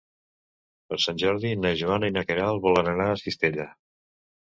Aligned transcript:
Per 0.93 0.99
Sant 1.03 1.19
Jordi 1.25 1.53
na 1.67 1.75
Joana 1.83 2.11
i 2.11 2.17
na 2.17 2.25
Queralt 2.33 2.67
volen 2.67 2.93
anar 2.97 3.11
a 3.15 3.25
Cistella. 3.25 3.73